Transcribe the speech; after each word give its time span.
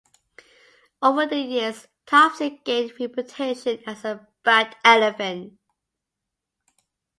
Over 1.03 1.27
the 1.27 1.37
years, 1.37 1.87
Topsy 2.07 2.59
gained 2.65 2.89
a 2.89 2.93
reputations 3.05 3.83
as 3.85 4.03
a 4.03 4.27
"bad" 4.43 4.75
elephant. 4.83 5.59